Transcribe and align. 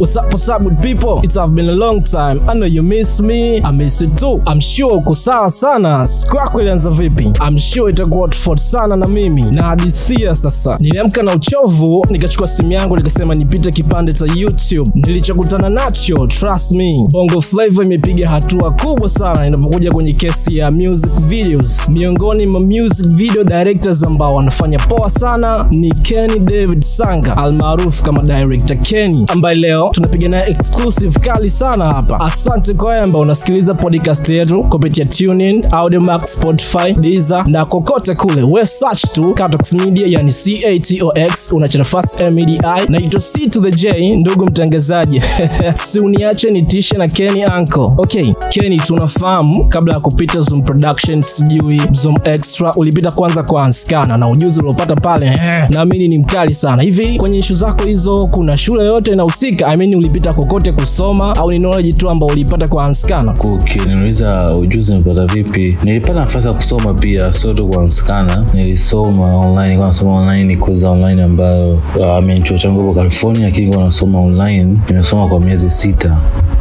What's 0.00 0.16
up, 0.16 0.24
what's 0.32 0.48
up 0.48 0.62
good 0.62 0.80
people? 0.80 1.20
It 1.22 1.34
have 1.34 1.54
been 1.54 1.68
a 1.68 1.72
long 1.74 2.02
time. 2.02 2.40
I 2.48 2.54
know 2.54 2.64
you 2.64 2.82
miss 2.82 3.20
me. 3.20 3.60
I 3.62 3.70
miss 3.70 4.00
you 4.00 4.08
too. 4.16 4.40
I'm 4.46 4.58
sure 4.60 4.96
uko 4.96 5.14
sawa 5.14 5.50
sana. 5.50 6.06
Siku 6.06 6.36
yako 6.36 6.60
ilianza 6.60 6.90
vipi? 6.90 7.24
I'm 7.46 7.58
sure 7.58 7.92
itakuwa 7.92 8.28
tofauti 8.28 8.62
sana 8.62 8.96
na 8.96 9.06
mimi. 9.08 9.42
Na 9.42 9.62
hadithia 9.62 10.34
sasa. 10.34 10.76
Niliamka 10.80 11.22
na 11.22 11.34
uchovu, 11.34 12.06
nikachukua 12.10 12.48
simu 12.48 12.72
yangu 12.72 12.96
nikasema 12.96 13.34
nipite 13.34 13.70
kipande 13.70 14.12
cha 14.12 14.24
YouTube. 14.36 14.90
Nilichokutana 14.94 15.68
nacho, 15.70 16.26
trust 16.26 16.72
me. 16.72 17.06
Bongo 17.10 17.40
Flava 17.40 17.84
imepiga 17.84 18.28
hatua 18.28 18.70
kubwa 18.72 19.08
sana 19.08 19.46
inapokuja 19.46 19.92
kwenye 19.92 20.12
kesi 20.12 20.56
ya 20.56 20.70
music 20.70 21.10
videos. 21.20 21.88
Miongoni 21.88 22.46
mwa 22.46 22.60
music 22.60 23.06
video 23.08 23.44
directors 23.44 24.02
ambao 24.04 24.34
wanafanya 24.34 24.78
poa 24.78 25.10
sana 25.10 25.66
ni 25.70 25.90
Kenny 25.92 26.38
David 26.38 26.80
Sanga 26.82 27.36
almaarufu 27.36 28.02
kama 28.02 28.22
director 28.22 28.76
Kenny 28.76 29.24
ambaye 29.28 29.56
leo 29.56 29.89
tunapiga 29.92 30.28
naye 30.28 30.50
exclusive 30.50 31.18
kali 31.20 31.50
sana 31.50 31.92
hapa. 31.92 32.20
Asante 32.20 32.74
ambao 33.02 33.22
unasikiliza 33.22 33.74
podcast 33.74 34.28
yetu 34.28 34.62
kupitia 34.64 35.04
TuneIn, 35.04 35.64
Audiomack, 35.70 36.24
Spotify, 36.24 36.92
Deezer 36.92 37.48
na 37.48 37.64
kokote 37.64 38.14
kule. 38.14 38.42
We 38.42 38.66
search 38.66 39.02
tu 39.12 39.34
Catox 39.34 39.72
Media, 39.72 40.06
yani 40.06 40.32
C 40.32 40.64
A 40.66 40.78
T 40.78 41.02
O 41.02 41.12
X, 41.14 41.52
unacha 41.52 41.78
nafasi 41.78 42.22
M 42.22 42.38
E 42.38 42.44
D 42.44 42.60
I. 42.64 42.86
Naitwa 42.88 43.20
C 43.20 43.46
to 43.48 43.60
the 43.60 43.70
J, 43.70 44.16
ndugu 44.16 44.44
mtangazaji. 44.46 45.22
si 45.84 46.00
uniache 46.00 46.50
nitishe 46.50 46.96
na 46.96 47.08
Kenny 47.08 47.44
Uncle. 47.58 47.88
Okay, 47.96 48.32
Kenny 48.48 48.76
tunafahamu 48.76 49.68
kabla 49.68 49.94
ya 49.94 50.00
kupita 50.00 50.40
Zoom 50.40 50.62
Production, 50.62 51.22
sijui 51.22 51.82
Zoom 51.92 52.16
Extra, 52.24 52.72
ulipita 52.76 53.10
kwanza 53.10 53.42
kwa 53.42 53.64
Anskana 53.64 54.16
na 54.16 54.28
ujuzi 54.28 54.60
uliopata 54.60 54.96
pale 54.96 55.40
naamini 55.70 56.08
ni 56.08 56.18
mkali 56.18 56.54
sana. 56.54 56.82
Hivi 56.82 57.16
kwenye 57.18 57.38
ishu 57.38 57.54
zako 57.54 57.84
hizo 57.84 58.26
kuna 58.26 58.56
shule 58.58 58.84
yote 58.84 59.10
inahusika? 59.10 59.66
I 59.66 59.76
mean 59.80 59.94
ulipita 59.94 60.32
kokote 60.32 60.72
kusoma 60.72 61.36
au 61.36 61.50
ni 61.50 61.58
knowledge 61.58 61.92
tu 61.92 62.10
ambao 62.10 62.28
ulipata 62.28 62.68
kwa 62.68 62.84
Anskana? 62.84 63.34
ukiniuliza 63.54 64.52
ujuzi 64.52 64.92
nimepata 64.92 65.26
vipi 65.26 65.78
nilipata 65.84 66.20
nafasi 66.20 66.46
ya 66.48 66.52
kusoma 66.54 66.94
pia 66.94 67.32
sio 67.32 67.54
tu 67.54 67.68
kwa 67.68 67.82
Anskana. 67.82 68.46
nilisoma 68.54 69.36
online 69.36 69.76
kwa 69.76 69.86
nasoma 69.86 70.14
online 70.14 70.44
ni 70.44 70.56
kozi 70.56 70.86
online 70.86 71.22
ambayo 71.22 71.74
uh, 71.74 72.42
chuo 72.42 72.58
changu 72.58 72.80
hapo 72.80 72.94
california 72.94 73.44
lakini 73.44 73.74
kwa 73.74 73.84
nasoma 73.84 74.20
online 74.20 74.78
nimesoma 74.88 75.28
kwa 75.28 75.40
miezi 75.40 75.70
sita 75.70 76.18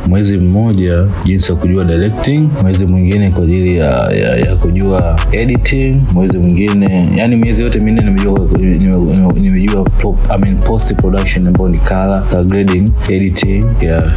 mwezi 0.08 0.38
mmoja 0.38 1.06
jinsi 1.26 1.52
ya 1.52 1.58
kujua 1.58 1.84
directing 1.86 2.50
mwezi 2.62 2.86
mwingine 2.86 3.32
kwa 3.32 3.44
ajili 3.44 3.78
ya, 3.78 3.90
ya, 4.12 4.38
ya 4.38 4.56
kujua 4.56 5.20
editing 5.32 5.96
mwezi 6.14 6.40
mwingine 6.40 7.08
yani 7.16 7.36
miezi 7.36 7.64
yote 7.64 7.80
minne 7.80 8.02
nimejua 8.02 8.40
nime- 8.58 8.76
nime- 8.78 9.34
nimejua 9.42 9.86
I 10.30 10.38
mean, 10.38 10.58
post 10.60 10.96
production 10.96 11.48
ambayo 11.48 11.70
ni 11.70 11.78
color, 11.78 12.24
grading 12.48 12.92
editing 13.10 13.66
yeah? 13.82 14.14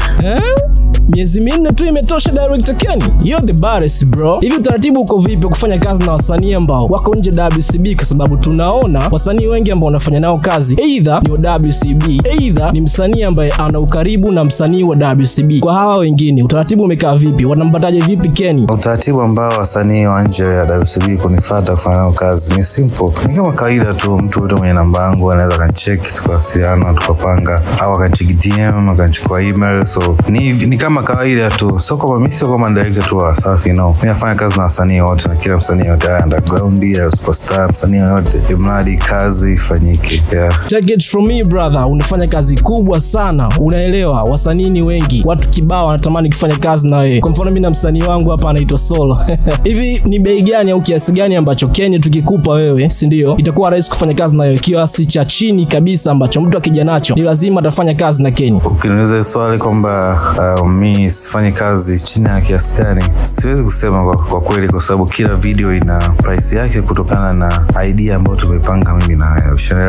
Miezi 1.09 1.41
minne 1.41 1.73
tu 1.73 1.87
imetosha 1.87 2.31
director 2.31 2.77
Ken. 2.77 3.03
Yo 3.25 3.41
the 3.41 3.53
baddest 3.53 4.05
bro. 4.07 4.41
Hivi 4.41 4.57
utaratibu 4.57 5.01
uko 5.01 5.19
vipi 5.19 5.47
kufanya 5.47 5.79
kazi 5.79 6.03
na 6.03 6.13
wasanii 6.13 6.55
ambao 6.55 6.87
wako 6.87 7.15
nje 7.15 7.31
WCB? 7.31 7.97
Kwa 7.97 8.05
sababu 8.07 8.37
tunaona 8.37 9.09
wasanii 9.11 9.47
wengi 9.47 9.71
ambao 9.71 9.87
wanafanya 9.87 10.21
nao 10.21 10.39
kazi 10.39 10.77
either 10.83 11.23
ni 11.23 11.31
wa 11.31 11.57
WCB, 11.59 12.03
either 12.41 12.73
ni 12.73 12.81
msanii 12.81 13.23
ambaye 13.23 13.51
ana 13.53 13.81
ukaribu 13.81 14.33
na 14.33 14.45
msanii 14.45 14.83
wa 14.83 14.97
WCB. 14.97 15.61
Kwa 15.61 15.75
hawa 15.75 15.97
wengine 15.97 16.43
utaratibu 16.43 16.83
umekaa 16.83 17.17
vipi? 17.17 17.45
Wanampataje 17.45 18.01
vipi 18.01 18.29
Ken? 18.29 18.59
utaratibu 18.71 19.21
ambao 19.23 19.59
wasanii 19.59 20.07
wa 20.07 20.23
nje 20.23 20.45
ya 20.45 20.79
WCB 20.79 21.17
kunifata 21.23 21.73
kufanya 21.73 21.97
nao 21.97 22.13
kazi 22.13 22.55
ni 22.55 22.65
simple, 22.65 23.11
ni 23.29 23.35
kama 23.35 23.53
kawaida 23.53 23.93
tu. 23.95 24.19
Mtu 24.19 24.41
yote 24.41 24.55
mwenye 24.55 24.73
namba 24.75 25.03
yangu 25.03 25.33
anaweza 25.33 25.55
akanicheki, 25.55 26.15
tukawasiliana, 26.15 26.95
tukapanga, 26.95 27.63
au 27.81 27.93
akanicheki 27.95 28.35
DM, 28.35 28.89
akanichukua 28.89 29.43
email. 29.43 29.87
So 29.87 30.17
ni, 30.29 30.53
ni 30.53 30.77
kama 30.79 30.92
kawaida 31.03 31.51
tu, 31.51 31.79
sio 31.79 31.97
kama 31.97 32.19
mimi 32.21 32.33
sio 32.33 32.49
kama 32.49 32.71
director 32.71 33.05
tu 33.07 33.17
wa 33.19 33.25
Wasafi, 33.25 33.73
no. 33.73 33.89
Mimi 33.93 34.09
nafanya 34.09 34.35
kazi 34.35 34.57
na 34.57 34.63
wasanii 34.63 35.01
wote 35.01 35.29
na 35.29 35.37
kila 35.37 35.57
msanii 35.57 35.87
yote, 35.87 36.07
ya 36.07 36.25
underground 36.25 36.85
ya 36.85 37.11
superstar, 37.11 37.71
msanii 37.73 37.97
yoyote, 37.99 38.43
imradi 38.51 38.97
kazi 38.97 39.53
ifanyike, 39.53 40.23
yeah. 40.33 40.67
Take 40.69 40.93
it 40.95 41.05
from 41.05 41.27
me 41.27 41.45
brother, 41.45 41.87
unafanya 41.89 42.27
kazi 42.29 42.59
kubwa 42.59 43.01
sana, 43.01 43.49
unaelewa. 43.61 44.23
Wasanii 44.23 44.71
ni 44.71 44.83
wengi, 44.83 45.23
watu 45.27 45.49
kibao 45.49 45.87
wanatamani 45.87 46.29
kufanya 46.29 46.57
kazi 46.57 46.89
na 46.89 46.97
wewe. 46.99 47.21
Kwa 47.21 47.31
mfano 47.31 47.51
mimi 47.51 47.61
na 47.61 47.71
msanii 47.71 48.03
wangu 48.03 48.31
hapa 48.31 48.51
anaitwa 48.51 48.79
Solo. 48.79 49.21
Hivi 49.65 50.03
ni 50.07 50.19
bei 50.19 50.43
gani 50.43 50.71
au 50.71 50.81
kiasi 50.81 51.13
gani 51.13 51.37
ambacho 51.37 51.69
Kenya 51.69 51.99
tukikupa 51.99 52.51
wewe, 52.53 52.91
si 52.91 53.07
ndio, 53.07 53.37
itakuwa 53.37 53.71
rahisi 53.71 53.91
kufanya 53.91 54.15
kazi 54.15 54.37
na 54.37 54.43
wewe? 54.43 54.59
Kiasi 54.59 55.07
cha 55.07 55.25
chini 55.25 55.67
kabisa 55.67 56.11
ambacho 56.11 56.41
mtu 56.41 56.59
akija 56.59 56.85
nacho 56.85 57.15
ni 57.15 57.23
lazima 57.23 57.61
atafanya 57.61 57.95
kazi 57.95 58.23
na 58.23 58.31
Kenya. 58.31 58.61
Ukiniuliza 58.65 59.25
swali 59.25 59.59
kwamba 59.59 60.21
uh, 60.61 60.69
mi 60.83 61.11
sifanye 61.11 61.51
kazi 61.53 62.01
chini 62.01 62.27
ya 62.29 62.41
kiasi 62.41 62.75
gani, 62.75 63.05
siwezi 63.23 63.63
kusema 63.63 64.05
kwa, 64.05 64.17
kwa 64.17 64.41
kweli, 64.41 64.69
kwa 64.69 64.81
sababu 64.81 65.05
kila 65.05 65.35
video 65.35 65.75
ina 65.77 65.99
price 66.09 66.57
yake 66.57 66.81
kutokana 66.83 67.33
na 67.33 67.85
idea 67.89 68.17
ambayo 68.17 68.37
tumepanga 68.37 68.95
mimi 68.95 69.17
na. 69.17 69.43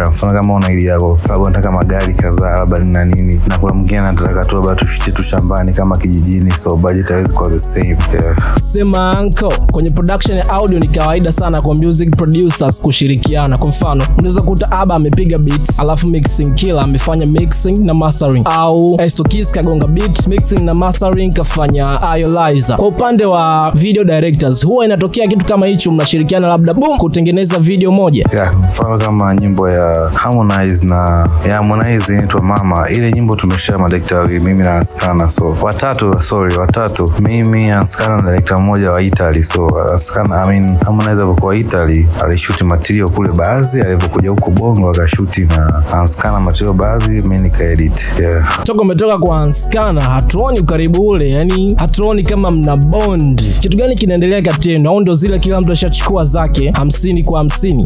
Mfano 0.09 0.33
kama 0.33 0.53
una 0.53 0.71
idea 0.71 0.93
yako, 0.93 1.17
labda 1.29 1.45
nataka 1.45 1.71
magari 1.71 2.13
kadhaa, 2.13 2.59
labda 2.59 2.79
nina 2.79 3.05
nini, 3.05 3.41
na 3.47 3.57
kuna 3.57 3.73
mwingine 3.73 3.99
anataka 3.99 4.45
tu 4.45 4.55
labda 4.55 4.75
tufiche 4.75 5.11
tu 5.11 5.23
shambani 5.23 5.73
kama 5.73 5.97
kijijini, 5.97 6.51
so 6.51 6.75
budget 6.75 7.09
hawezi 7.09 7.33
kuwa 7.33 7.49
the 7.49 7.59
same 7.59 7.97
yeah. 8.13 8.59
Sema 8.61 9.17
anko, 9.17 9.53
kwenye 9.71 9.89
production 9.89 10.37
ya 10.37 10.49
audio 10.49 10.79
ni 10.79 10.87
kawaida 10.87 11.31
sana 11.31 11.61
kwa 11.61 11.75
music 11.75 12.15
producers 12.17 12.81
kushirikiana. 12.81 13.57
Kwa 13.57 13.67
mfano, 13.67 14.05
unaweza 14.17 14.41
kuta 14.41 14.71
Aba 14.71 14.95
amepiga 14.95 15.37
beats, 15.37 15.79
alafu 15.79 16.07
mixing 16.07 16.53
killer 16.53 16.79
amefanya 16.83 17.25
mixing 17.25 17.77
na 17.79 17.93
mastering, 17.93 18.43
au 18.45 19.01
Estokis 19.01 19.51
kagonga 19.51 19.87
beat, 19.87 20.27
mixing 20.27 20.59
na 20.59 20.73
mastering 20.87 21.33
kafanya 21.33 21.99
Iolizer. 22.17 22.75
Kwa 22.77 22.87
upande 22.87 23.25
wa 23.25 23.71
video 23.75 24.03
directors, 24.03 24.65
huwa 24.65 24.85
inatokea 24.85 25.27
kitu 25.27 25.45
kama 25.45 25.65
hicho, 25.67 25.91
mnashirikiana 25.91 26.47
labda 26.47 26.73
boom, 26.73 26.97
kutengeneza 26.97 27.59
video 27.59 27.91
moja. 27.91 28.25
yeah, 28.33 28.55
mfano 28.59 28.97
kama 28.97 29.35
nyimbo 29.35 29.69
ya 29.69 30.11
Harmonize 30.15 30.87
na 30.87 31.29
ya 31.47 31.55
Harmonize 31.55 32.13
inaitwa 32.13 32.41
Mama. 32.41 32.89
Ile 32.89 33.11
nyimbo 33.11 33.35
tumeshare 33.35 33.77
madirekta 33.77 34.17
wawili, 34.17 34.39
mimi 34.39 34.63
na 34.63 34.75
Askana, 34.77 35.29
so 35.29 35.55
watatu, 35.61 36.19
sorry, 36.21 36.55
watatu, 36.57 37.13
mimi 37.19 37.71
Askana 37.71 38.15
na 38.15 38.21
direkta 38.21 38.57
mmoja 38.57 38.91
wa 38.91 39.01
Italy. 39.01 39.43
So 39.43 39.67
Askana, 39.95 40.41
I 40.43 40.47
mean 40.59 40.77
Harmonize 40.77 41.11
alivyokuwa 41.11 41.55
Italy 41.55 42.07
alishuti 42.23 42.63
material 42.63 43.09
kule 43.09 43.31
baadhi, 43.31 43.81
alivyokuja 43.81 44.29
huku 44.29 44.51
Bongo 44.51 44.89
akashuti 44.89 45.41
na 45.45 45.83
Askana 45.93 46.39
material 46.39 46.73
baadhi, 46.75 47.21
mimi 47.21 47.37
nikaedit 47.39 48.19
yeah. 48.21 48.63
toka 48.63 48.81
umetoka 48.81 49.17
kwa 49.17 49.41
Askana 49.41 50.01
hatuoni 50.01 50.61
ukaribu 50.73 51.07
ule, 51.07 51.29
yani 51.29 51.75
hatuoni 51.77 52.23
kama 52.23 52.51
mna 52.51 52.77
bond. 52.77 53.41
Kitu 53.59 53.77
gani 53.77 53.95
kinaendelea 53.95 54.41
kati 54.41 54.69
yenu? 54.69 54.89
Au 54.89 54.99
ndo 55.01 55.15
zile 55.15 55.39
kila 55.39 55.61
mtu 55.61 55.71
ashachukua 55.71 56.25
zake 56.25 56.71
hamsini 56.71 57.23
kwa 57.23 57.37
hamsini? 57.39 57.85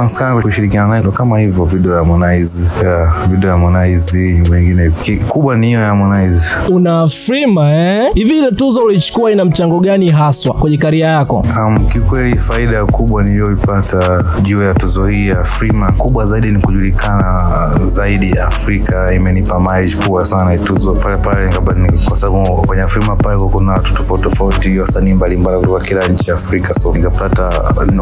Anskana 0.00 0.42
kushirikiana 0.42 0.88
naye 0.88 1.02
kama 1.02 1.38
hivyo, 1.38 1.64
video 1.64 1.92
ya 1.92 1.98
Harmonize 1.98 2.70
yeah, 2.84 3.28
video 3.30 3.50
ya 3.50 3.56
Harmonize 3.56 4.42
wengine 4.50 4.90
kubwa 5.28 5.56
ni 5.56 5.66
hiyo 5.66 5.78
ya 5.80 5.86
Harmonize. 5.86 6.48
Una 6.72 7.08
frima 7.08 7.70
eh? 7.74 8.10
Hivi 8.14 8.38
ile 8.38 8.52
tuzo 8.52 8.80
ulichukua 8.84 9.32
ina 9.32 9.44
mchango 9.44 9.80
gani 9.80 10.08
haswa 10.10 10.54
kwenye 10.54 10.76
karia 10.78 11.06
yako? 11.06 11.46
Um, 11.66 11.86
kikweli 11.92 12.38
faida 12.38 12.86
kubwa 12.86 13.22
niliyoipata 13.22 14.24
juu 14.42 14.62
ya 14.62 14.74
tuzo 14.74 15.06
hii 15.06 15.28
ya 15.28 15.44
Frima 15.44 15.92
kubwa 15.92 16.26
zaidi 16.26 16.48
ni 16.50 16.58
kujulikana 16.60 17.70
zaidi 17.84 18.32
Afrika. 18.38 19.14
Imenipa 19.14 19.60
mileage 19.60 19.94
kubwa 20.04 20.26
sana 20.26 20.58
tuzo 20.58 20.92
pale 20.92 21.16
pale, 21.16 21.46
nikapata 21.46 21.78
ni- 21.80 21.98
kwa 22.14 22.20
sababu 22.20 22.62
kwenye 22.66 22.82
Afrima 22.82 23.16
kwa 23.16 23.48
kuna 23.48 23.72
watu 23.72 23.94
tofauti 23.94 24.22
tofauti, 24.22 24.78
wasanii 24.80 25.14
mbalimbali 25.14 25.58
kutoka 25.58 25.84
kila 25.84 26.08
nchi 26.08 26.30
ya 26.30 26.34
Afrika, 26.36 26.74
so 26.74 26.92
nikapata 26.92 27.42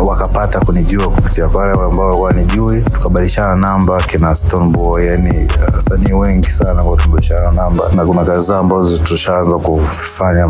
wakapata 0.07 0.61
kunijua 0.61 1.09
kupitia 1.09 1.49
pale 1.49 1.73
ambao 1.73 1.87
walikuwa 1.89 2.21
wanijui, 2.21 2.83
tukabadilishana 2.83 3.57
namba 3.57 4.03
kina 4.03 4.35
Stone 4.35 4.71
Boy, 4.71 5.07
yani 5.07 5.31
uh, 5.69 5.75
wasanii 5.75 6.13
wengi 6.13 6.49
sana 6.51 6.81
ambao 6.81 6.97
tumebadilishana 6.97 7.51
namba, 7.53 7.85
na 7.97 8.05
kuna 8.07 8.25
kazi 8.25 8.47
zao 8.47 8.59
ambazo 8.61 8.99
tushaanza 8.99 9.59
kufanya 9.59 10.47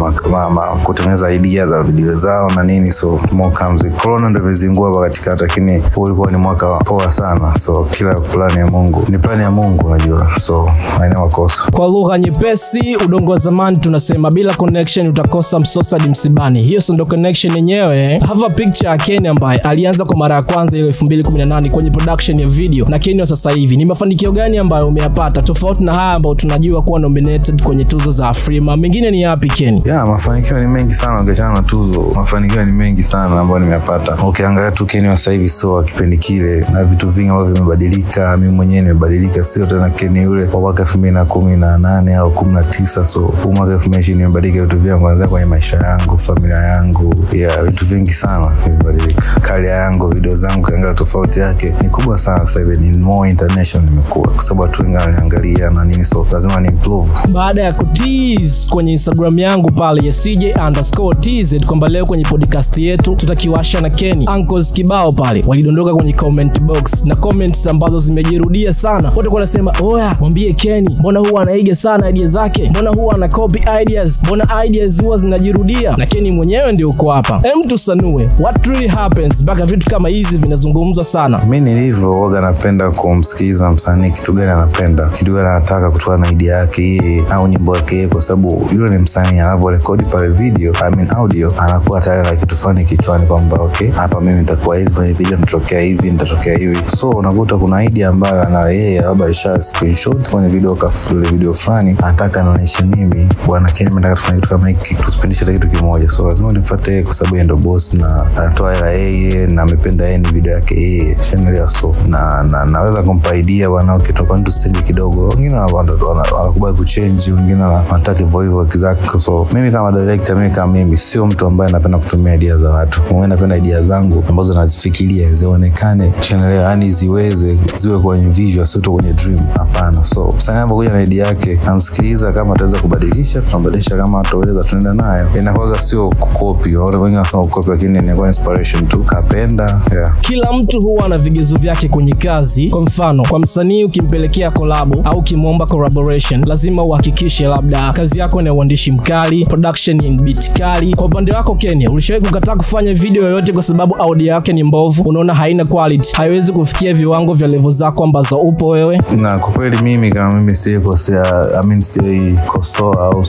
kutengeneza 0.85 1.31
idea 1.32 1.67
za 1.67 1.82
video 1.82 2.15
zao 2.17 2.50
na 2.50 2.62
nini, 2.62 2.93
so 2.93 3.19
more 3.32 3.56
comes. 3.56 3.94
Corona 4.03 4.31
ndo 4.31 4.41
imezingua 4.41 4.88
hapa 4.88 5.00
katikati, 5.00 5.43
lakini 5.44 5.85
huu 5.94 6.03
ulikuwa 6.03 6.31
ni 6.31 6.37
mwaka 6.38 6.76
poa 6.79 7.12
sana, 7.12 7.58
so 7.58 7.85
kila 7.91 8.15
plani 8.15 8.58
ya 8.58 8.67
Mungu 8.67 9.05
ni 9.08 9.19
plani 9.19 9.43
ya 9.43 9.50
Mungu, 9.50 9.87
unajua, 9.87 10.29
so 10.41 10.70
haina 10.99 11.20
makosa. 11.20 11.62
Kwa 11.73 11.87
lugha 11.87 12.19
nyepesi, 12.19 12.97
udongo 12.97 13.32
wa 13.32 13.38
zamani 13.52 13.76
tunasema 13.76 14.31
bila 14.31 14.54
connection 14.54 15.08
utakosa 15.08 15.58
msosadi 15.58 16.08
msibani. 16.08 16.62
Hiyo 16.62 16.81
si 16.81 16.93
ndo 16.93 17.06
connection 17.06 17.56
yenyewe. 17.56 18.19
Hava 18.28 18.50
picture 18.50 18.90
ya 18.90 18.96
Kenny 18.96 19.28
ambaye 19.28 19.58
alianza 19.60 20.04
kwa 20.04 20.16
mara 20.16 20.34
ya 20.34 20.43
kwanza 20.43 20.76
ile 20.78 20.88
2018 20.88 21.70
kwenye 21.70 21.90
production 21.90 22.38
ya 22.38 22.49
video 22.49 22.87
na 22.88 22.99
Kenny 22.99 23.20
wa 23.20 23.26
sasa 23.26 23.50
hivi. 23.50 23.76
Ni 23.76 23.84
mafanikio 23.84 24.31
gani 24.32 24.58
ambayo 24.58 24.88
umeyapata 24.88 25.43
tofauti 25.43 25.84
na 25.84 25.94
haya 25.94 26.12
ambayo 26.12 26.34
tunajua 26.34 26.82
kuwa 26.82 27.00
nominated 27.00 27.62
kwenye 27.62 27.84
tuzo 27.84 28.10
za 28.10 28.28
Afrima? 28.28 28.76
Mengine 28.76 29.10
ni 29.10 29.22
yapi 29.22 29.49
Kenny? 29.49 29.82
Yeah, 29.87 30.08
mafanikio 30.08 30.60
ni 30.60 30.66
mengi 30.66 30.94
sana 30.94 31.22
ukiachana 31.22 31.52
na 31.55 31.62
tuzo 31.62 32.06
mafanikio 32.14 32.64
ni 32.64 32.72
mengi 32.72 33.05
sana 33.05 33.40
ambayo 33.40 33.58
nimeyapata 33.60 34.16
ukiangalia 34.28 34.70
tu 34.70 34.87
Keni 34.87 35.08
wa 35.08 35.16
sasa 35.16 35.32
hivi 35.32 35.48
sio 35.48 35.72
wa 35.72 35.84
kipindi 35.84 36.16
kile 36.19 36.66
na 36.72 36.84
vitu 36.84 37.08
vingi 37.08 37.28
ambavyo 37.28 37.55
vimebadilika 37.55 38.37
mimi 38.37 38.52
mwenyewe 38.52 38.81
nimebadilika 38.82 39.44
sio 39.44 39.66
tena 39.66 39.90
Keni 39.90 40.22
yule 40.22 40.44
wa 40.44 40.60
mwaka 40.60 40.82
elfu 40.82 40.98
mbili 40.98 41.14
na 41.14 41.25
kumi 41.25 41.56
na 41.56 41.78
nane 41.78 42.14
au 42.14 42.31
kumi 42.31 42.52
na 42.55 42.62
tisa 42.64 43.05
so 43.05 43.20
huu 43.44 43.53
mwaka 43.53 43.73
elfu 43.73 43.89
mbili 43.89 44.00
ishirini 44.03 44.23
imebadilika 44.25 44.62
vitu 44.62 44.79
vingi 44.79 44.99
kuanzia 45.00 45.29
kwenye 45.29 45.47
maisha 45.47 45.77
yangu 45.77 46.19
familia 46.19 46.56
yangu 46.59 47.15
ya 47.37 47.62
vitu 47.65 47.85
vingi 47.87 48.11
sana 48.11 48.56
vimebadilika. 48.65 49.23
Karia 49.41 49.71
yangu 49.71 50.09
video 50.09 50.35
zangu 50.35 50.67
kiangalia 50.67 50.94
tofauti 50.94 51.41
yake. 51.41 51.75
Ni 51.83 51.89
kubwa 51.89 52.19
sana 52.19 52.47
sasa 52.47 52.61
hivi 52.61 52.77
ni 52.91 52.99
more 52.99 53.31
international 53.31 53.91
nimekuwa. 53.91 54.29
Kwa 54.29 54.43
sababu 54.43 54.62
watu 54.62 54.83
wengi 54.83 54.97
wananiangalia 54.97 55.71
na 55.71 55.85
nini 55.85 56.05
so 56.05 56.27
lazima 56.33 56.61
ni 56.61 56.69
improve. 56.69 57.11
Baada 57.33 57.62
ya 57.62 57.73
kutease 57.73 58.71
kwenye 58.71 58.93
instagram 58.93 59.39
yangu 59.39 59.71
pale 59.73 60.06
ya 60.06 60.12
cj 60.12 60.44
underscore 60.67 61.19
tz 61.21 61.67
kwamba 61.67 61.89
leo 61.89 62.06
kwenye 62.06 62.25
podcast 62.25 62.79
yetu 62.79 63.15
tutakiwasha 63.17 63.81
na 63.81 63.91
Kenny 63.91 64.27
uncles 64.37 64.73
kibao 64.73 65.12
pale. 65.12 65.43
Walidondoka 65.47 65.94
kwenye 65.94 66.12
comment 66.12 66.61
box 66.61 67.05
na 67.05 67.17
comments 67.17 67.67
ambazo 67.67 68.00
zimejirudia 68.00 68.75
sana. 68.75 69.12
Wote 69.17 69.29
wanasema 69.29 69.73
oya 69.83 70.17
mwambie 70.21 70.53
Kenny 70.53 70.97
mbona 70.99 71.21
huwa 71.21 71.43
anaiga 71.43 71.75
sana 71.75 72.09
idea 72.11 72.27
zake? 72.29 72.71
Mbona 72.71 72.91
huwa 72.91 73.15
ana 73.15 73.29
copy 73.32 73.64
ideas. 73.82 74.23
Mbona 74.25 74.64
ideas 74.67 75.02
huwa 75.02 75.17
zinajirudia? 75.19 75.94
Lakini 75.99 76.31
mwenyewe 76.31 76.73
ndio 76.73 76.88
uko 76.88 77.12
hapa. 77.12 77.40
Em 77.43 77.69
tusanue. 77.69 78.31
What 78.40 78.67
really 78.67 78.88
happens? 78.88 79.43
Mpaka 79.43 79.67
vitu 79.67 79.90
kama 79.90 80.08
hizi 80.08 80.37
vinazungumzwa 80.38 81.05
sana. 81.05 81.38
Mi 81.49 81.61
nilivyo 81.61 82.20
waga 82.20 82.40
napenda 82.40 82.90
kumsikiliza 82.90 83.70
msanii 83.70 84.11
kitu 84.11 84.32
gani 84.32 84.50
anapenda. 84.50 85.08
Kitu 85.08 85.34
gani 85.34 85.49
anataka 85.49 85.90
kutokana 85.90 86.26
na 86.26 86.32
idea 86.32 86.56
yake 86.56 86.82
yeye 86.82 87.25
au 87.31 87.49
nyimbo 87.49 87.76
yake 87.76 87.96
yeye 87.96 88.08
kwa 88.08 88.23
sababu 88.23 88.67
yule 88.75 88.90
ni 88.90 88.99
msanii 89.02 89.38
anavyorekodi 89.38 90.05
pale 90.05 90.29
video 90.29 90.73
I 90.84 90.90
mean 90.96 91.11
audio 91.17 91.52
anakuwa 91.58 92.00
tayari 92.00 92.29
na 92.31 92.37
kitu 92.37 92.56
fulani 92.56 92.84
kichwani 92.84 93.26
kwamba 93.26 93.56
okay 93.56 93.90
hapa 93.90 94.20
mimi 94.20 94.38
nitakuwa 94.38 94.76
hivi 94.76 94.90
kwenye 94.90 95.12
video 95.12 95.37
nitatokea 95.38 95.81
hivi 95.81 96.11
nitatokea 96.11 96.58
hivi. 96.58 96.79
So 96.96 97.11
unakuta 97.11 97.56
kuna 97.56 97.84
idea 97.84 98.08
ambayo 98.08 98.43
ana 98.43 98.69
yeye 98.70 99.00
labda 99.00 99.25
alisha 99.25 99.62
screenshot 99.62 100.31
kwenye 100.31 100.49
video 100.49 100.75
kafule 100.75 101.29
video 101.29 101.55
fulani 101.55 101.96
anataka 102.02 102.40
anaonyesha 102.40 102.87
mimi 102.87 103.12
bwana 103.47 103.70
Kenny 103.70 103.91
mimi 103.91 104.03
nataka 104.03 104.17
tufanye 104.20 104.41
kitu 104.41 104.49
kama 104.49 104.69
hiki. 104.69 104.94
Tusipindishe 104.94 105.44
hata 105.44 105.53
kitu 105.59 105.69
kimoja. 105.69 106.11
So 106.11 106.29
lazima 106.29 106.53
nimfuate 106.53 107.03
kwa 107.03 107.14
sababu 107.14 107.37
yeye 107.37 107.44
ndo 107.44 107.56
boss 107.56 107.94
na 107.94 108.31
anatoa 108.37 108.75
hela 108.75 108.91
yeye 108.91 109.47
na 109.47 109.62
amependa 109.62 110.05
yeye 110.05 110.19
ni 110.19 110.29
video 110.29 110.53
yake 110.55 110.75
yeye. 110.81 111.17
Shanelewa 111.31 111.69
so 111.69 111.93
na, 112.09 112.43
na 112.43 112.64
naweza 112.64 113.03
kumpa 113.03 113.35
idea 113.35 113.69
bwana 113.70 113.97
ukitoka 113.97 114.35
mtu 114.35 114.53
senge 114.53 114.82
kidogo. 114.82 115.29
Wengine 115.29 115.55
wana- 115.55 115.75
wana- 115.75 115.93
wana- 116.05 116.32
wanakubali 116.35 116.76
kuchange 116.76 117.32
wengine 117.32 117.62
wanataka 117.62 118.19
hivyo 118.19 118.41
hivyo 118.41 118.62
exactly 118.62 119.20
so 119.20 119.47
mimi 119.53 119.73
kama 119.73 119.93
director 119.93 120.37
mimi 120.37 120.50
kama 120.50 120.73
mimi 120.73 120.97
sio 120.97 121.26
mtu 121.26 121.47
ambaye 121.47 121.73
napenda 121.73 121.99
kutumia 121.99 122.35
idea 122.35 122.56
za 122.58 122.70
watu. 122.70 123.03
Mimi 123.15 123.26
napenda 123.26 123.56
idea 123.56 123.82
zangu 123.82 124.25
ambazo 124.29 124.55
nazifikiria 124.55 125.32
zionekane. 125.32 126.12
Shanelewa 126.20 126.62
yani 126.70 126.91
ziweze 126.91 127.58
ziwe 127.75 127.99
kwenye 127.99 128.26
visual 128.29 128.67
sio 128.67 128.81
tu 128.81 128.93
kwenye 128.93 129.12
dream. 129.12 129.41
Hapana. 129.58 130.05
So 130.05 130.35
msanii 130.37 130.58
anapokuja 130.58 130.91
na 130.93 131.03
idea 131.03 131.26
yake 131.26 131.61
namsikiliza 131.65 132.32
kama 132.32 132.55
ataweza 132.55 132.79
kubadilisha 133.02 133.40
tunabadilisha 133.43 133.96
kama 133.96 134.20
ataweza 134.20 134.64
tunaenda 134.64 134.94
nayo. 135.04 135.28
Inakuwaga 135.38 135.78
sio 135.78 136.10
kukopi 136.10 136.76
wengi 136.76 136.96
wanasema 137.16 137.43
kukopi 137.43 137.70
lakini 137.70 137.99
inakuwa 137.99 138.26
inspiration 138.28 138.88
tu. 138.88 138.99
Kapenda 139.04 139.81
yeah. 139.94 140.20
kila 140.20 140.52
mtu 140.52 140.81
huwa 140.81 141.04
ana 141.06 141.19
vigezo 141.19 141.56
vyake 141.56 141.88
kwenye 141.88 142.14
kazi. 142.14 142.70
Kwa 142.70 142.81
mfano 142.82 143.22
kwa 143.28 143.38
msanii 143.38 143.84
ukimpelekea 143.84 144.50
kolabo 144.50 145.00
au 145.04 145.19
ukimwomba 145.19 145.66
collaboration 145.66 146.44
lazima 146.46 146.84
uhakikishe 146.84 147.46
labda 147.49 147.93
kazi 147.93 148.19
yako 148.19 148.43
na 148.43 148.54
uandishi 148.54 148.93
mkali 148.93 149.44
production 149.46 150.05
in 150.05 150.22
beat 150.22 150.52
kali. 150.58 150.94
Kwa 150.94 151.06
upande 151.06 151.32
wako 151.32 151.55
kenya 151.55 151.90
ulishawahi 151.90 152.26
kukataa 152.26 152.56
kufanya 152.56 152.94
video 152.94 153.22
yoyote 153.22 153.52
kwa 153.52 153.62
sababu 153.62 153.96
audio 153.96 154.26
yake 154.26 154.52
ni 154.52 154.62
mbovu? 154.62 155.02
Unaona 155.02 155.34
haina 155.34 155.64
quality. 155.64 156.12
Haiwezi 156.16 156.52
kufikia 156.52 156.94
viwango 156.94 157.34
vya 157.34 157.48
levo 157.48 157.70
zako 157.70 158.05
ambazo 158.05 158.38
upo 158.38 158.69
wewe? 158.69 159.00
Na 159.20 159.38
kwa 159.38 159.52
kweli 159.52 159.78
mimi 159.82 160.10
kama 160.10 160.34
mimi 160.40 160.56
sijaikosea 160.56 161.25
I 161.62 161.66
mean 161.66 161.81
sijaikosoa 161.81 162.92
au 163.00 163.25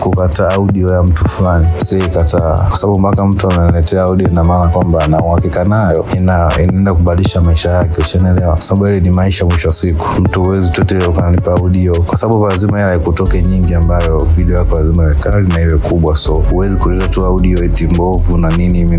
kukata 0.00 0.50
audio 0.50 0.88
ya 0.92 1.02
mtu 1.02 1.24
fulani. 1.28 1.66
Sijaikataa 1.76 2.66
kwa 2.68 2.78
sababu 2.78 2.98
mpaka 2.98 3.26
mtu 3.26 3.50
ananiletea 3.50 4.02
audio 4.02 4.28
ina 4.28 4.44
maana 4.44 4.68
kwamba 4.68 5.04
ana 5.04 5.20
uhakika 5.22 5.64
nayo. 5.64 6.04
Inaenda 6.16 6.94
kubadilisha 6.94 7.40
maisha 7.40 7.70
yake 7.70 8.00
ushanelewa? 8.00 8.52
kwa 8.52 8.62
sababu 8.62 8.86
ile 8.88 9.00
ni 9.00 9.10
maisha 9.10 9.44
mwisho 9.44 9.68
wa 9.68 9.74
siku. 9.74 10.20
Mtu 10.20 10.42
huwezi 10.44 10.70
tote 10.70 11.06
ukanipa 11.06 11.52
audio. 11.52 12.02
Kwa 12.02 12.18
sababu 12.18 12.46
lazima 12.46 12.78
hela 12.78 12.94
ikutoke 12.96 13.42
nyingi 13.42 13.74
ambayo 13.74 14.18
video 14.18 14.56
yako 14.58 14.76
lazima 14.76 15.02
iwe 15.02 15.14
kali 15.14 15.48
na 15.48 15.60
iwe 15.60 15.78
kubwa. 15.78 16.16
So 16.16 16.42
huwezi 16.50 16.76
kuleta 16.76 17.08
tu 17.08 17.24
audio 17.24 17.64
eti 17.64 17.86
mbovu 17.86 18.38
na 18.38 18.50
nini 18.56 18.84
mimi 18.84 18.96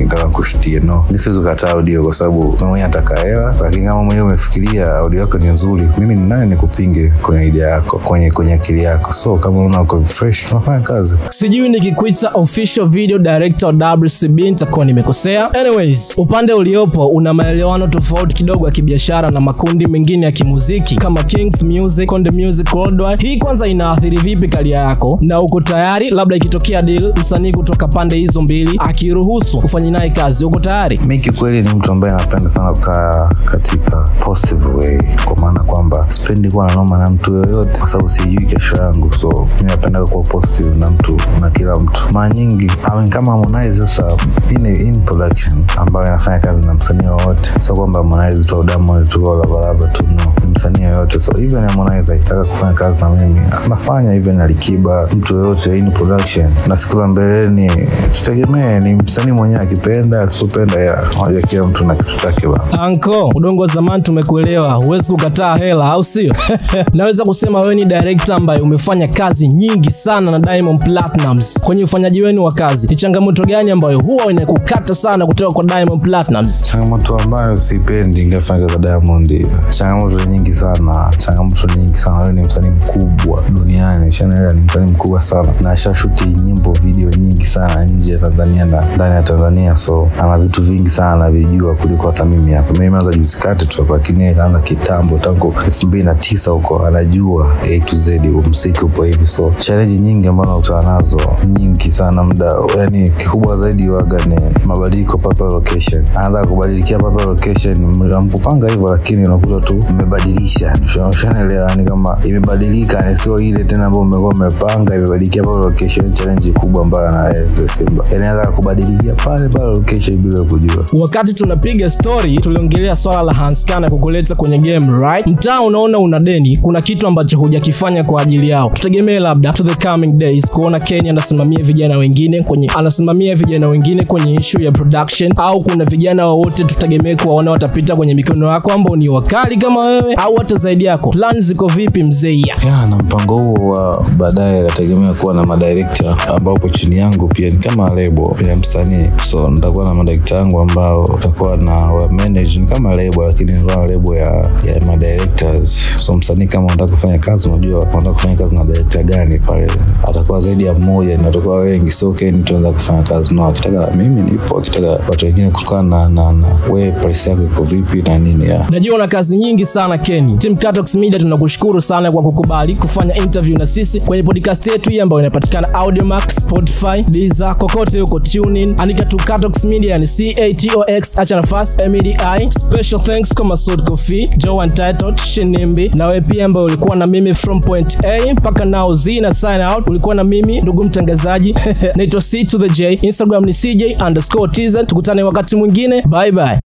nataka 0.00 0.28
kushutie. 0.28 0.80
No. 0.80 1.04
Mi 1.10 1.18
siwezi 1.18 1.40
kukataa 1.40 1.70
audio 1.70 2.02
kwa 2.04 2.14
sababu 2.14 2.42
mimi 2.42 2.56
mwenyewe 2.58 2.80
nataka 2.88 3.20
hela 3.20 3.54
lakini 3.62 3.86
kama 3.86 4.02
mwenyewe 4.02 4.26
umefikiria 4.26 4.96
audio 4.96 5.20
yako 5.20 5.38
ni 5.38 5.46
nzuri 5.48 5.88
mimi 5.98 6.14
ni 6.14 6.28
nani 6.28 6.50
nikupinge 6.50 7.12
kwenye 7.22 7.46
idea 7.46 7.68
yako 7.68 7.98
kwenye 7.98 8.30
kwenye 8.30 8.54
akili 8.54 8.82
yako 8.82 9.12
so 9.24 9.36
kama 9.36 9.58
unaona 9.58 9.80
uko 9.82 10.00
fresh 10.00 10.44
tunafanya 10.48 10.80
kazi. 10.80 11.18
Sijui 11.28 11.68
nikikuita 11.68 12.30
official 12.34 12.86
video 12.88 13.18
director 13.18 13.74
wa 13.80 13.92
wcb 13.94 14.38
nitakuwa 14.40 14.84
nimekosea. 14.84 15.54
Anyways 15.54 16.14
upande 16.18 16.52
uliopo 16.52 17.06
una 17.08 17.34
maelewano 17.34 17.86
tofauti 17.86 18.34
kidogo 18.36 18.66
ya 18.66 18.72
kibiashara 18.72 19.30
na 19.30 19.40
makundi 19.40 19.86
mengine 19.86 20.26
ya 20.26 20.32
kimuziki 20.32 20.96
kama 20.96 21.22
kings 21.22 21.62
music 21.62 22.08
konde 22.08 22.30
music 22.30 22.74
worldwide. 22.74 23.28
Hii 23.28 23.36
kwanza 23.36 23.66
inaathiri 23.66 24.16
vipi 24.16 24.48
kalia 24.48 24.78
yako? 24.78 25.18
Na 25.22 25.40
uko 25.40 25.60
tayari? 25.60 26.10
Labda 26.10 26.36
ikitokea 26.36 26.82
deal 26.82 27.12
msanii 27.20 27.52
kutoka 27.52 27.88
pande 27.88 28.16
hizo 28.16 28.42
mbili 28.42 28.76
akiruhusu 28.78 29.58
kufanya 29.58 29.90
naye 29.90 30.10
kazi 30.10 30.44
uko 30.44 30.60
tayari? 30.60 30.98
Mimi 30.98 31.18
kikweli 31.18 31.62
ni 31.62 31.68
mtu 31.74 31.92
ambaye 31.92 32.14
napenda 32.14 32.50
sana 32.50 32.72
kukaa 32.72 33.30
katika 33.44 33.96
positive 34.20 34.68
way 34.68 34.98
kwa 35.24 35.36
maana 35.36 35.60
kwamba 35.60 36.06
sipendi 36.08 36.50
kuwa 36.50 36.66
nanoma 36.66 36.98
na 36.98 37.10
mtu 37.10 37.34
yoyote 37.34 37.78
kwa 37.78 37.88
sababu 37.88 38.08
sijui 38.08 38.46
kesho 38.46 38.76
yangu 38.76 39.13
so 39.18 39.48
mi 39.62 39.70
kuwa 40.10 40.22
positive 40.22 40.74
na 40.78 40.90
mtu 40.90 41.16
na 41.40 41.50
kila 41.50 41.76
mtu. 41.76 42.00
Mara 42.12 42.34
nyingi 42.34 42.70
I 42.84 43.08
kama 43.08 43.32
Harmonize 43.32 43.80
sasa 43.80 44.16
in, 44.50 44.66
in 44.66 45.00
production 45.00 45.64
ambayo 45.76 46.06
inafanya 46.06 46.38
kazi 46.38 46.66
na 46.66 46.74
msanii 46.74 47.06
wowote 47.06 47.50
so 47.60 47.74
kwamba 47.74 47.98
Harmonize 48.00 48.44
tu 48.44 48.62
Diamond 48.62 49.08
tu 49.08 49.20
Lavalava 49.24 49.88
tu 49.88 50.02
no. 50.02 50.32
Msanii 50.50 50.82
yoyote. 50.82 51.20
So 51.20 51.32
even 51.38 51.64
Harmonize 51.64 52.14
akitaka 52.14 52.44
kufanya 52.44 52.72
kazi 52.72 53.00
na 53.00 53.08
mimi 53.08 53.40
anafanya 53.64 54.14
even 54.14 54.40
Alikiba 54.40 55.08
mtu 55.16 55.34
yoyote 55.36 55.78
in 55.78 55.90
production. 55.90 56.50
Na 56.68 56.76
siku 56.76 56.96
za 56.96 57.06
mbeleni 57.06 57.70
tutegemee 58.12 58.80
ni 58.80 58.94
msanii 58.94 59.32
mwenyewe 59.32 59.60
akipenda 59.60 60.22
asipopenda 60.22 60.80
ya 60.80 61.04
unajua 61.22 61.42
kila 61.42 61.64
mtu 61.64 61.86
na 61.86 61.94
kitu 61.94 62.16
chake 62.16 62.46
bana. 62.48 62.82
Anko 62.82 63.30
udongo 63.34 63.62
wa 63.62 63.68
zamani 63.68 64.02
tumekuelewa. 64.02 64.72
Huwezi 64.72 65.10
kukataa 65.12 65.56
hela 65.56 65.90
au 65.90 66.04
sio? 66.04 66.34
Naweza 66.94 67.24
kusema 67.24 67.60
wewe 67.60 67.74
ni 67.74 67.84
director 67.84 68.36
ambaye 68.36 68.60
umefanya 68.60 69.03
kazi 69.08 69.48
nyingi 69.48 69.90
sana 69.90 70.30
na 70.30 70.38
diamond 70.38 70.84
Platnumz. 70.84 71.58
Kwenye 71.60 71.84
ufanyaji 71.84 72.22
wenu 72.22 72.44
wa 72.44 72.52
kazi 72.52 72.88
ni 72.88 72.96
changamoto 72.96 73.44
gani 73.44 73.70
ambayo 73.70 74.00
huwa 74.00 74.30
inakukata 74.32 74.94
sana 74.94 75.26
kutoka 75.26 75.54
kwa 75.54 75.64
diamond 75.64 76.02
Platnumz? 76.02 76.62
changamoto 76.62 77.16
ambayo 77.16 77.56
sipendi 77.56 78.22
ningefanya 78.24 78.66
kazi 78.66 78.78
Diamond 78.78 79.46
changamoto 79.70 80.24
nyingi 80.24 80.56
sana 80.56 81.10
changamoto 81.18 81.74
nyingi 81.76 81.94
sana. 81.94 82.16
Wewe 82.18 82.32
ni 82.32 82.40
msanii 82.42 82.68
mkubwa 82.70 83.42
duniani 83.50 84.12
Shanela 84.12 84.52
ni 84.52 84.60
msanii 84.60 84.92
mkubwa 84.92 85.22
sana. 85.22 85.48
Na 85.62 85.70
ashashuti 85.70 86.24
nyimbo 86.24 86.72
video 86.72 87.10
nyingi 87.10 87.46
sana 87.46 87.84
nje 87.84 88.12
ya 88.12 88.18
Tanzania 88.18 88.64
na 88.64 88.84
ndani 88.94 89.14
ya 89.14 89.22
Tanzania 89.22 89.76
so 89.76 90.08
ana 90.22 90.38
vitu 90.38 90.62
vingi 90.62 90.90
sana 90.90 91.12
anavijua 91.12 91.74
kuliko 91.74 92.06
hata 92.06 92.24
mimi 92.24 92.52
hapa. 92.52 92.72
Mimi 92.72 92.84
nimeanza 92.84 93.12
juzi 93.12 93.36
kati 93.38 93.66
tu 93.66 93.82
hapa 93.82 93.94
lakini 93.94 94.34
kaanza 94.34 94.60
kitambo 94.60 95.18
tangu 95.18 95.54
elfu 95.66 95.86
mbili 95.86 96.04
na 96.04 96.14
tisa 96.14 96.50
huko 96.50 96.86
anajua 96.86 97.56
A 97.62 97.80
to 97.80 97.96
Z 97.96 98.20
mziki 98.50 98.84
upo 98.94 99.04
hivi. 99.04 99.26
So 99.26 99.52
challenge 99.58 99.92
nyingi 99.98 100.28
ambazo 100.28 100.50
nakutana 100.50 100.96
nazo 100.96 101.20
nyingi 101.46 101.92
sana 101.92 102.24
muda 102.24 102.54
yani 102.78 103.10
kikubwa 103.10 103.56
zaidi 103.56 103.88
waga 103.88 104.24
ni 104.24 104.36
mabadiliko 104.66 105.18
papa 105.18 105.44
location. 105.44 106.04
Anaanza 106.14 106.46
kubadilikia 106.46 106.98
papa 106.98 107.24
location 107.24 107.78
mkupanga 108.24 108.68
hivyo 108.70 108.88
lakini 108.88 109.26
unakuta 109.26 109.60
tu 109.60 109.80
mmebadilisha 109.90 110.78
ushanaelewa 111.10 111.70
yani 111.70 111.84
kama 111.84 112.18
imebadilika 112.24 113.10
ni 113.10 113.16
sio 113.16 113.40
ile 113.40 113.64
tena 113.64 113.86
ambayo 113.86 114.02
umekuwa 114.02 114.34
umepanga 114.34 114.94
imebadilikia 114.96 115.42
pale 115.42 115.58
location 115.58 116.12
challenge 116.12 116.52
kubwa 116.52 116.82
ambayo 116.82 117.08
anayo 117.08 117.68
Simba 117.68 118.04
yani 118.12 118.26
anaweza 118.26 118.50
kubadilikia 118.52 119.14
pale 119.14 119.48
pale 119.48 119.66
location 119.66 120.16
bila 120.16 120.42
kujua. 120.44 120.84
Wakati 120.92 121.34
tunapiga 121.34 121.90
story 121.90 122.36
tuliongelea 122.38 122.96
swala 122.96 123.22
la 123.22 123.32
hanskana 123.32 123.90
kukuleta 123.90 124.34
kwenye 124.34 124.58
game 124.58 124.98
right? 125.06 125.26
Mtaa 125.26 125.60
unaona 125.60 125.98
una 125.98 126.20
deni 126.20 126.56
kuna 126.56 126.80
kitu 126.82 127.06
ambacho 127.06 127.38
hujakifanya 127.38 128.04
kwa 128.04 128.22
ajili 128.22 128.48
yao 128.48 128.70
tutegemee 128.84 129.18
labda 129.18 129.52
to 129.52 129.62
the 129.64 129.74
coming 129.88 130.12
days 130.18 130.46
kuona 130.50 130.80
kenya 130.80 131.10
anasimamia 131.10 131.62
vijana 131.64 131.98
wengine 131.98 132.42
kwenye 132.42 132.68
anasimamia 132.76 133.36
vijana 133.36 133.68
wengine 133.68 134.04
kwenye 134.04 134.34
issue 134.34 134.64
ya 134.64 134.72
production 134.72 135.32
au 135.36 135.62
kuna 135.62 135.84
vijana 135.84 136.26
wowote 136.28 136.64
tutegemee 136.64 137.16
kuwaona 137.16 137.50
watapita 137.50 137.96
kwenye 137.96 138.14
mikono 138.14 138.48
yako 138.48 138.72
ambao 138.72 138.96
ni 138.96 139.08
wakali 139.08 139.56
kama 139.56 139.86
wewe 139.86 140.14
au 140.14 140.36
hata 140.36 140.54
zaidi 140.56 140.84
yako. 140.84 141.10
Plan 141.10 141.40
ziko 141.40 141.66
vipi 141.66 142.02
mzee? 142.02 142.42
Na 142.90 142.96
mpango 142.96 143.36
huo 143.38 143.68
wa 143.72 144.06
baadaye 144.18 144.62
nategemea 144.62 145.12
kuwa 145.12 145.34
na 145.34 145.46
madirekta 145.46 146.16
ambao 146.28 146.54
po 146.54 146.68
chini 146.68 146.96
yangu 146.96 147.28
pia. 147.28 147.50
Ni 147.50 147.56
kama 147.56 147.94
lebo 147.94 148.36
ya 148.48 148.56
msanii. 148.56 149.06
So 149.26 149.50
nitakuwa 149.50 149.84
na 149.84 149.94
madirekta 149.94 150.34
yangu 150.36 150.60
ambao 150.60 151.04
utakuwa 151.04 151.56
na 151.56 151.72
wa 151.76 152.08
manage. 152.12 152.58
Ni 152.60 152.66
kama 152.66 152.94
lebo 152.94 153.22
lakini 153.26 153.52
lebo 153.88 154.16
ya, 154.16 154.50
ya 154.66 154.80
madirectors. 154.86 155.78
So 155.96 156.12
msanii 156.12 156.46
kama 156.46 156.66
unataka 156.66 156.92
kufanya 156.92 157.18
kazi 157.18 157.48
unajua 157.48 157.78
unataka 157.80 158.12
kufanya 158.12 158.36
kazi 158.36 158.54
na 158.56 158.64
director 158.74 159.02
gani 159.04 159.38
pale 159.38 159.70
atakuwa 160.08 160.40
zaidi 160.40 160.64
ya 160.64 160.74
mmoja 160.74 161.18
na 161.18 161.28
wengi 161.54 161.90
so 161.90 162.08
okay 162.08 162.32
tunaweza 162.32 162.72
kufanya 162.72 163.02
kazi 163.02 163.34
no 163.34 163.46
akitaka 163.46 163.90
mimi 163.96 164.22
nipo 164.22 164.58
akitaka 164.58 164.88
watu 164.90 165.26
wengine 165.26 165.50
kutokana 165.50 165.82
na, 165.82 166.08
na, 166.08 166.32
na 166.32 166.58
we 166.70 166.90
price 166.90 167.30
yako 167.30 167.42
iko 167.42 167.62
vipi 167.62 168.02
na 168.02 168.18
nini 168.18 168.48
najua 168.70 168.94
una 168.96 169.08
kazi 169.08 169.36
nyingi 169.36 169.66
sana 169.66 169.98
Kenny. 169.98 170.36
Team 170.38 170.56
Catox 170.56 170.94
Media 170.94 171.18
tunakushukuru 171.18 171.80
sana 171.80 172.12
kwa 172.12 172.22
kukubali 172.22 172.74
kufanya 172.74 173.14
interview 173.16 173.58
na 173.58 173.66
sisi 173.66 174.00
kwenye 174.00 174.22
podcast 174.22 174.66
yetu 174.66 174.90
hii 174.90 175.00
ambayo 175.00 175.20
inapatikana 175.22 175.74
Audiomack, 175.74 176.30
Spotify, 176.30 177.02
Deezer, 177.08 177.56
kokote 177.58 178.00
huko 178.00 178.20
TuneIn. 178.20 178.74
Andika 178.78 179.04
tu 179.04 179.16
Catox 179.16 179.64
Media 179.64 179.92
yani 179.92 180.06
C 180.06 180.34
A 180.38 180.54
T 180.54 180.70
O 180.76 180.84
X 180.86 181.18
acha 181.18 181.36
nafasi 181.36 181.82
M 181.82 181.94
E 181.94 182.00
D 182.00 182.16
I. 182.24 182.48
Special 182.52 183.00
thanks 183.02 183.34
kwa 183.34 183.44
Masud 183.44 183.82
Kofi, 183.84 184.30
Joe 184.36 184.56
Untitled, 184.64 185.16
Shinimbi 185.20 185.88
na 185.94 186.06
wewe 186.06 186.20
pia 186.20 186.44
ambaye 186.44 186.66
ulikuwa 186.66 186.96
na 186.96 187.06
mimi 187.06 187.34
from 187.34 187.60
point 187.60 188.04
A 188.04 188.32
mpaka 188.32 188.53
now 188.64 188.92
Z 188.94 189.20
na 189.20 189.32
sign 189.34 189.60
out. 189.60 189.88
Ulikuwa 189.90 190.14
na 190.14 190.24
mimi 190.24 190.60
ndugu 190.60 190.84
mtangazaji 190.84 191.54
naitwa 191.96 192.20
C 192.20 192.44
to 192.44 192.58
the 192.58 192.68
J. 192.68 192.92
Instagram 193.02 193.44
ni 193.44 193.52
CJ 193.52 194.02
underscore 194.06 194.52
TZ. 194.52 194.76
Tukutane 194.86 195.22
wakati 195.22 195.56
mwingine. 195.56 196.02
Bye 196.08 196.32
bye. 196.32 196.58